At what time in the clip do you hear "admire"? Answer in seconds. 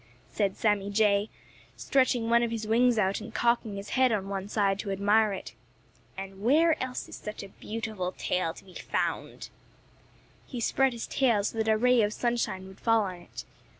4.89-5.31